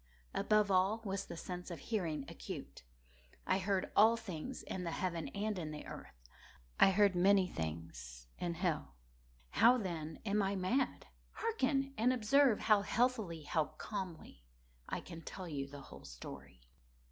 [0.33, 2.81] Above all was the sense of hearing acute.
[3.45, 6.27] I heard all things in the heaven and in the earth.
[6.79, 8.95] I heard many things in hell.
[9.51, 11.05] How, then, am I mad?
[11.33, 11.93] Hearken!
[11.99, 14.43] and observe how healthily—how calmly
[14.89, 16.61] I can tell you the whole story.